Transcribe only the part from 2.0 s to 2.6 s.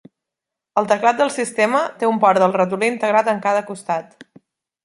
un port del